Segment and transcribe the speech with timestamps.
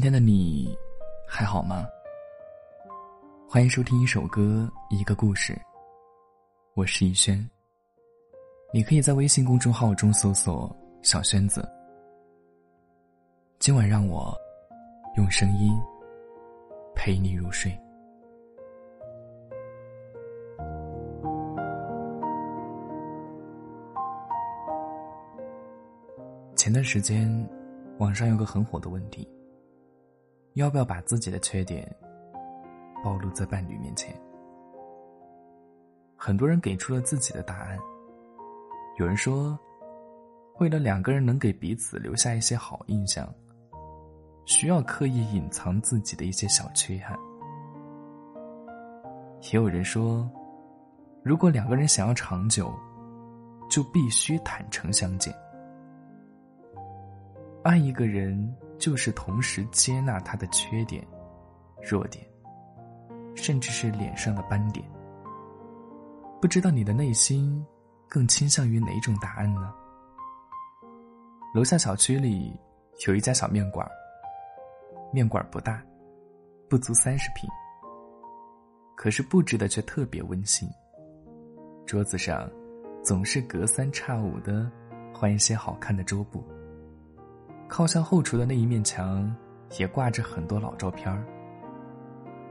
[0.00, 0.74] 今天的你
[1.28, 1.86] 还好吗？
[3.46, 5.54] 欢迎收听一首歌，一个故事。
[6.72, 7.38] 我是逸轩。
[8.72, 10.74] 你可以在微信公众号中搜索
[11.04, 11.70] “小轩子”。
[13.60, 14.34] 今晚让我
[15.18, 15.78] 用声音
[16.94, 17.70] 陪你入睡。
[26.56, 27.30] 前段时间，
[27.98, 29.28] 网上有个很火的问题。
[30.54, 31.88] 要不要把自己的缺点
[33.04, 34.14] 暴露在伴侣面前？
[36.16, 37.78] 很多人给出了自己的答案。
[38.98, 39.58] 有人说，
[40.58, 43.32] 为了两个人能给彼此留下一些好印象，
[44.44, 47.16] 需要刻意隐藏自己的一些小缺憾。
[49.42, 50.28] 也有人说，
[51.22, 52.74] 如果两个人想要长久，
[53.70, 55.32] 就必须坦诚相见。
[57.62, 58.52] 爱一个人。
[58.80, 61.06] 就是同时接纳他的缺点、
[61.82, 62.26] 弱点，
[63.36, 64.84] 甚至是脸上的斑点。
[66.40, 67.64] 不知道你的内心
[68.08, 69.72] 更倾向于哪种答案呢？
[71.54, 72.58] 楼下小区里
[73.06, 73.86] 有一家小面馆，
[75.12, 75.82] 面馆不大，
[76.68, 77.48] 不足三十平，
[78.96, 80.66] 可是布置的却特别温馨。
[81.84, 82.50] 桌子上
[83.04, 84.70] 总是隔三差五的
[85.12, 86.42] 换一些好看的桌布。
[87.70, 89.32] 靠向后厨的那一面墙，
[89.78, 91.24] 也挂着很多老照片儿。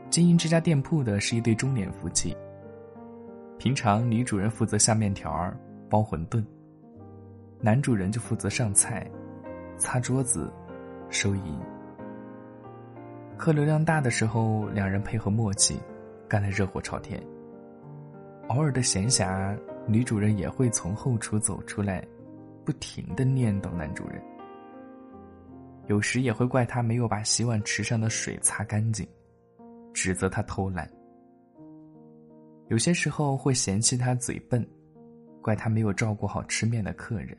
[0.10, 2.36] 经营这家店铺的是一对中年夫妻。
[3.58, 5.60] 平常女主人负责下面条儿、
[5.90, 6.42] 包馄饨，
[7.60, 9.06] 男主人就负责上菜、
[9.78, 10.50] 擦桌子、
[11.10, 11.60] 收银。
[13.38, 15.78] 客流量大的时候，两人配合默契，
[16.30, 17.22] 干得热火朝天。
[18.48, 19.54] 偶尔的闲暇，
[19.86, 22.08] 女主人也会从后厨走出来，
[22.64, 24.24] 不停的念叨男主人。
[25.90, 29.08] 有时也会怪他没有把洗碗池上的水擦干净，
[29.92, 30.88] 指责他偷懒。
[32.68, 34.64] 有些时候会嫌弃他嘴笨，
[35.42, 37.36] 怪他没有照顾好吃面的客人。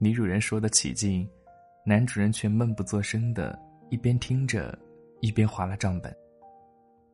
[0.00, 1.24] 女主人说的起劲，
[1.86, 3.56] 男主人却闷不作声的，
[3.90, 4.76] 一边听着，
[5.20, 6.12] 一边划了账本。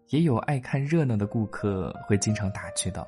[0.09, 3.07] 也有爱看热闹的顾客会经常打趣道：“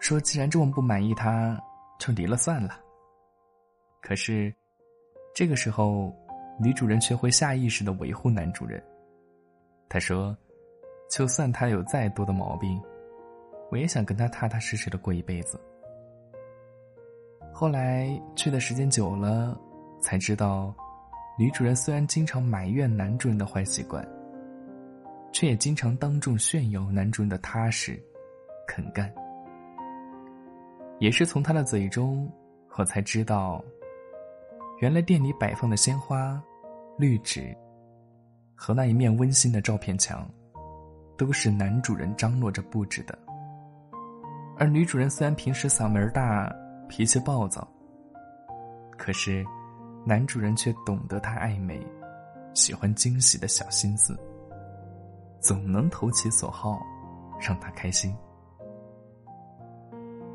[0.00, 1.60] 说既然这么不满意，他
[1.98, 2.80] 就离了算了。”
[4.00, 4.50] 可是，
[5.34, 6.10] 这个时候。
[6.62, 8.82] 女主人却会下意识的维护男主人。
[9.88, 10.36] 她说
[11.10, 12.80] ：“就算他有再多的毛病，
[13.70, 15.60] 我也想跟他踏踏实实的过一辈子。”
[17.52, 19.58] 后来去的时间久了，
[20.00, 20.74] 才知道，
[21.38, 24.06] 女主人虽然经常埋怨男主人的坏习惯，
[25.32, 28.00] 却也经常当众炫耀男主人的踏实、
[28.66, 29.12] 肯干。
[30.98, 32.30] 也是从他的嘴中，
[32.76, 33.64] 我才知道，
[34.80, 36.42] 原来店里摆放的鲜花。
[37.00, 37.56] 绿植
[38.54, 40.28] 和那一面温馨的照片墙，
[41.16, 43.18] 都是男主人张罗着布置的。
[44.58, 46.54] 而女主人虽然平时嗓门大、
[46.86, 47.66] 脾气暴躁，
[48.98, 49.42] 可是
[50.04, 51.84] 男主人却懂得她爱美、
[52.52, 54.14] 喜欢惊喜的小心思，
[55.40, 56.78] 总能投其所好，
[57.40, 58.14] 让她开心。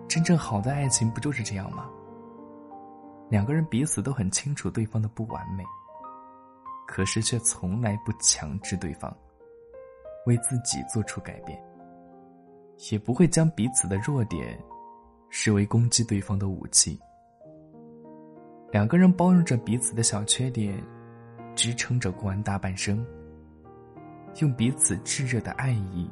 [0.08, 1.86] 真正好的爱情不就是这样吗？
[3.30, 5.64] 两个人彼此都很清楚对方的不完美。
[6.88, 9.16] 可是却从来不强制对方
[10.26, 11.60] 为自己做出改变，
[12.92, 14.58] 也不会将彼此的弱点
[15.30, 17.00] 视为攻击对方的武器。
[18.72, 20.82] 两个人包容着彼此的小缺点，
[21.56, 23.06] 支撑着过完大半生，
[24.42, 26.10] 用彼此炙热的爱意，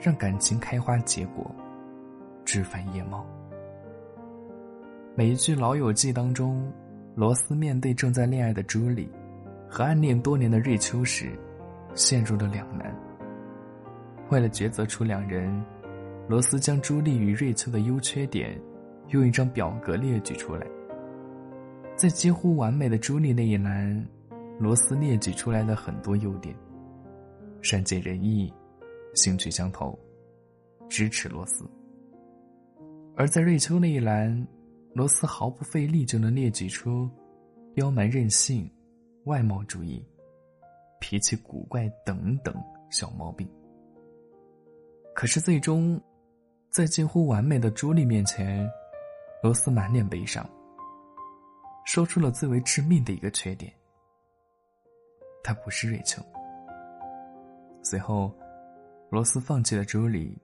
[0.00, 1.50] 让感情开花结果，
[2.44, 3.26] 枝繁叶茂。
[5.14, 6.70] 每一句《老友记》当中。
[7.18, 9.10] 罗斯面对正在恋爱的朱莉，
[9.68, 11.36] 和暗恋多年的瑞秋时，
[11.92, 12.96] 陷入了两难。
[14.30, 15.60] 为了抉择出两人，
[16.28, 18.56] 罗斯将朱莉与瑞秋的优缺点，
[19.08, 20.64] 用一张表格列举出来。
[21.96, 24.06] 在几乎完美的朱莉那一栏，
[24.60, 26.54] 罗斯列举出来了很多优点：
[27.60, 28.54] 善解人意，
[29.14, 29.98] 兴趣相投，
[30.88, 31.68] 支持罗斯。
[33.16, 34.46] 而在瑞秋那一栏。
[34.98, 37.08] 罗斯毫不费力就能列举出
[37.72, 38.68] 刁蛮任性、
[39.26, 40.04] 外貌主义、
[40.98, 42.52] 脾气古怪等等
[42.90, 43.48] 小毛病。
[45.14, 46.02] 可是最终，
[46.68, 48.68] 在近乎完美的朱莉面前，
[49.40, 50.44] 罗斯满脸悲伤，
[51.84, 53.72] 说出了最为致命的一个缺点：
[55.44, 56.20] 他不是瑞秋。
[57.84, 58.36] 随后，
[59.10, 60.36] 罗斯放弃了朱莉，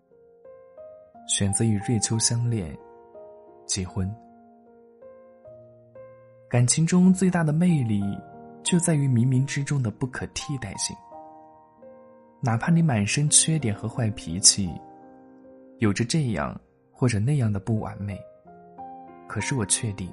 [1.27, 2.73] 选择与瑞秋相恋、
[3.67, 4.09] 结婚。
[6.55, 8.01] 感情中最大的魅力，
[8.63, 10.97] 就在于冥冥之中的不可替代性。
[12.41, 14.71] 哪怕你满身缺点和坏脾气，
[15.79, 16.57] 有着这样
[16.93, 18.17] 或者那样的不完美，
[19.27, 20.09] 可是我确定，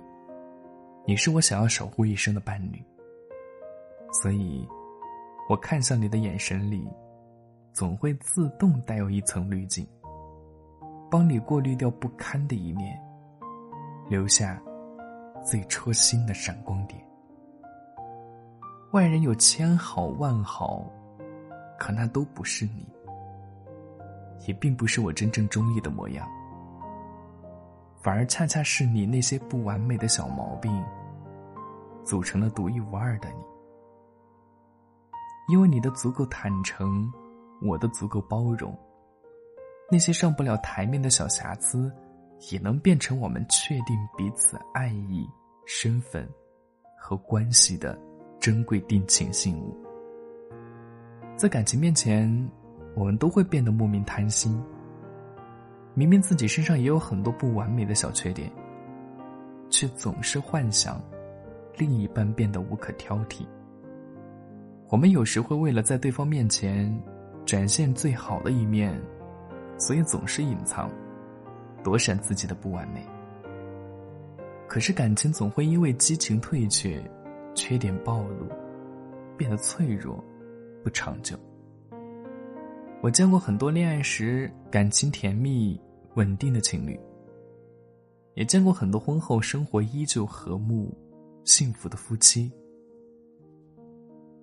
[1.05, 2.83] 你是我想要守护一生的伴侣。
[4.11, 4.67] 所以，
[5.47, 6.89] 我看向你的眼神里，
[7.71, 9.87] 总会自动带有一层滤镜，
[11.07, 12.99] 帮你过滤掉不堪的一面，
[14.09, 14.59] 留下
[15.43, 17.01] 最戳心的闪光点。
[18.91, 20.85] 外人有千好万好，
[21.79, 22.85] 可那都不是你，
[24.47, 26.27] 也并不是我真正中意的模样，
[28.01, 30.83] 反而恰恰是你那些不完美的小毛病，
[32.03, 33.35] 组成了独一无二的你。
[35.47, 37.11] 因为你的足够坦诚，
[37.61, 38.77] 我的足够包容，
[39.89, 41.89] 那些上不了台面的小瑕疵，
[42.49, 45.29] 也能变成我们确定彼此爱意、
[45.65, 46.27] 身份
[46.97, 47.99] 和关系的。
[48.39, 49.77] 珍贵定情信物，
[51.37, 52.27] 在感情面前，
[52.95, 54.59] 我们都会变得莫名贪心。
[55.93, 58.51] 明明自己身上也有很多不完美的小缺点，
[59.69, 60.99] 却总是幻想
[61.77, 63.45] 另一半变得无可挑剔。
[64.89, 66.91] 我们有时会为了在对方面前
[67.45, 68.99] 展现最好的一面，
[69.77, 70.89] 所以总是隐藏、
[71.83, 73.05] 躲闪自己的不完美。
[74.67, 77.01] 可是感情总会因为激情退却。
[77.53, 78.47] 缺点暴露，
[79.37, 80.23] 变得脆弱，
[80.81, 81.37] 不长久。
[83.01, 85.77] 我见过很多恋爱时感情甜蜜、
[86.15, 86.97] 稳定的情侣，
[88.35, 90.97] 也见过很多婚后生活依旧和睦、
[91.43, 92.49] 幸福的夫妻。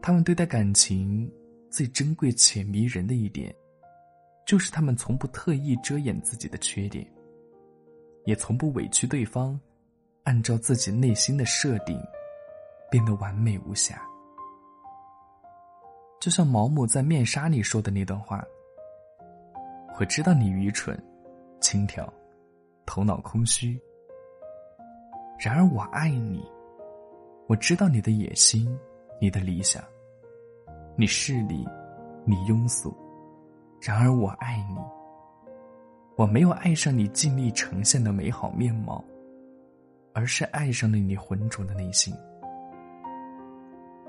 [0.03, 1.33] 他们对待感情
[1.71, 3.53] 最珍贵且迷人的一点，
[4.47, 7.11] 就是他们从不特意遮掩自己的缺点，
[8.29, 9.59] 也从不委屈对方，
[10.25, 11.99] 按照自己内心的设定。
[12.91, 14.01] 变得完美无瑕，
[16.19, 18.43] 就像毛姆在《面纱》里说的那段话
[20.01, 20.99] ：“我知道你愚蠢、
[21.61, 22.11] 轻佻、
[22.87, 23.79] 头脑空虚，
[25.39, 26.43] 然而我爱你。
[27.47, 28.67] 我知道你的野心、
[29.21, 29.85] 你的理想，
[30.97, 31.69] 你势利、
[32.25, 32.97] 你庸俗，
[33.83, 34.98] 然而我爱你。
[36.19, 39.05] 我没有爱上你尽力呈现的美好面貌，
[40.13, 42.13] 而是爱上了你浑浊的内心。”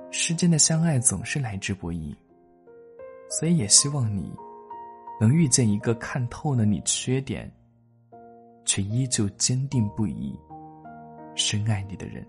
[0.09, 2.17] 世间的相爱总是来之不易，
[3.29, 4.33] 所以也希望你
[5.21, 7.47] 能遇见一个看透了你缺点，
[8.65, 10.35] 却依旧坚定不移、
[11.35, 12.25] 深爱你的人。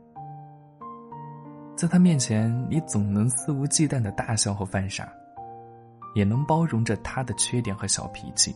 [1.75, 5.11] 在他面前，你总能肆无忌惮的大笑和犯傻，
[6.15, 8.55] 也能包容着他的缺点和小脾气。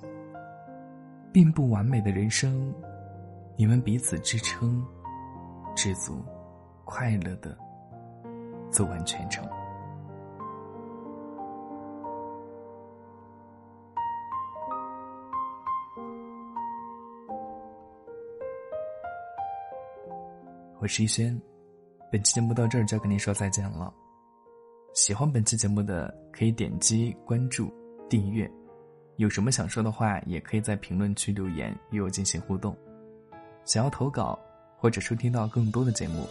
[1.34, 2.72] 并不完美的人生，
[3.56, 4.80] 你们彼此支撑，
[5.74, 6.24] 知足，
[6.84, 7.58] 快乐的。
[8.70, 9.44] 走完全程。
[20.78, 21.36] 我是逸轩，
[22.12, 23.92] 本期节目到这儿就要跟您说再见了。
[24.92, 27.72] 喜欢本期节目的可以点击关注、
[28.08, 28.48] 订阅。
[29.16, 32.76] 有什么想说的话，也可以在评论区留言与我进行互动。
[33.64, 34.38] 想要投稿
[34.76, 36.28] 或者收听到更多的节目，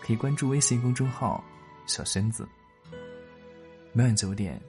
[0.00, 1.42] 可以关注微信公众号。
[1.86, 2.46] 小轩子，
[3.94, 4.60] 每晚九点，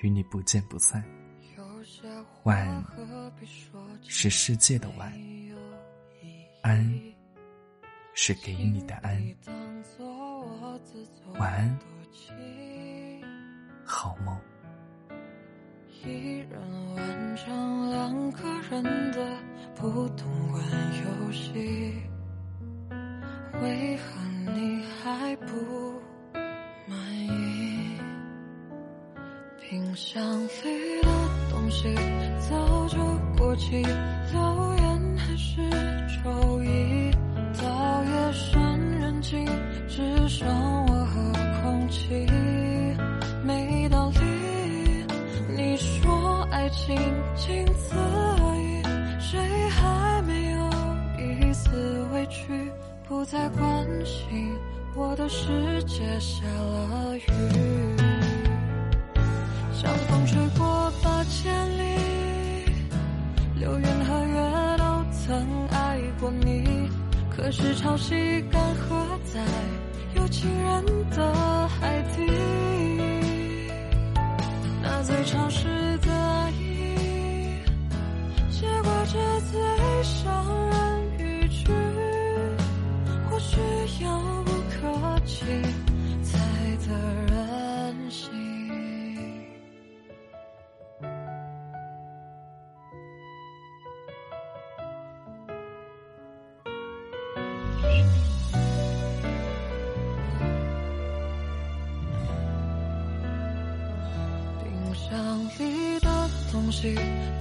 [0.00, 1.04] 与你不见不散。
[2.44, 2.84] 晚
[4.02, 5.12] 是世界的晚，
[6.62, 6.98] 安
[8.14, 9.22] 是给你的安。
[11.38, 11.78] 晚安，
[13.84, 14.40] 好梦。
[16.06, 16.60] 一人
[16.96, 18.82] 完成两个人
[19.12, 19.26] 的
[19.74, 20.62] 不同玩
[21.02, 21.50] 游戏，
[23.62, 25.54] 为何你还不
[26.86, 27.96] 满意？
[29.58, 31.08] 冰箱里的
[31.50, 31.94] 东西
[32.50, 32.98] 早就
[33.38, 35.62] 过期，留言还是
[36.22, 37.10] 周一。
[37.62, 39.46] 到夜深人静，
[39.88, 40.46] 只剩
[40.86, 41.32] 我和
[41.62, 42.26] 空气，
[46.86, 46.96] 说爱情
[47.34, 48.82] 仅此而已，
[49.18, 50.58] 谁还没有
[51.18, 52.70] 一丝委屈？
[53.08, 54.54] 不再关心
[54.94, 57.22] 我的世界下了雨。
[59.72, 61.82] 像风吹过八千里，
[63.58, 66.90] 流云和月都曾爱过你。
[67.34, 69.40] 可是潮汐干涸在
[70.16, 72.22] 有情人的海底，
[74.82, 75.66] 那最潮湿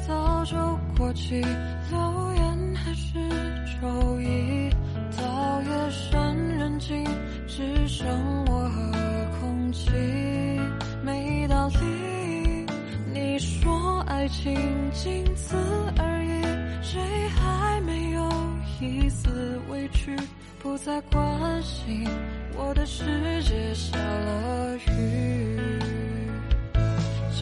[0.07, 0.55] 早就
[0.97, 1.41] 过期，
[1.89, 3.13] 留言还是
[3.81, 4.69] 周一。
[5.17, 7.03] 到夜深人静，
[7.47, 8.07] 只剩
[8.45, 8.91] 我和
[9.39, 9.89] 空气，
[11.03, 12.65] 没道理。
[13.13, 14.53] 你说爱情
[14.91, 15.55] 仅此
[15.97, 16.99] 而已，谁
[17.29, 18.29] 还没有
[18.81, 20.15] 一丝委屈？
[20.61, 22.07] 不再关心
[22.55, 23.03] 我的世
[23.43, 25.59] 界下了雨，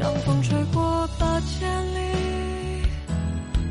[0.02, 2.00] 像风吹过八千里，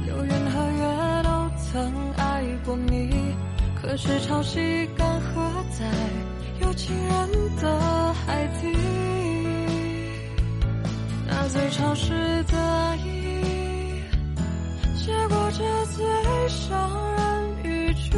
[0.06, 3.34] 流云和月都曾爱过你。
[3.82, 5.40] 可是潮汐干涸
[5.76, 5.84] 在
[6.60, 8.78] 有情人的海底，
[11.26, 12.12] 那最潮湿
[12.44, 14.00] 的爱意，
[15.04, 18.16] 结果这最伤人语句。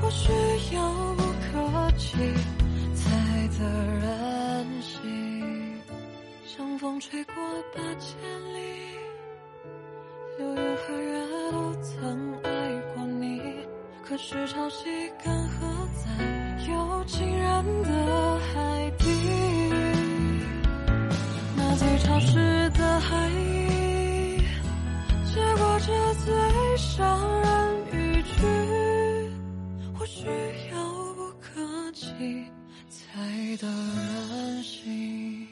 [0.00, 0.32] 或许
[0.74, 0.80] 遥
[1.18, 2.16] 不可及，
[2.94, 3.04] 才
[3.58, 3.64] 得
[4.00, 4.05] 人。
[6.86, 7.34] 风吹过
[7.74, 8.16] 八千
[8.54, 8.60] 里，
[10.38, 12.50] 流云和月都曾爱
[12.94, 13.42] 过你。
[14.04, 14.84] 可是潮汐
[15.20, 19.04] 干涸在有情人的海底，
[21.56, 24.38] 那最潮湿的海意，
[25.34, 28.36] 结果这最伤人语句。
[29.98, 30.28] 或许
[30.70, 30.76] 遥
[31.16, 32.46] 不可及，
[32.88, 35.45] 才得人心。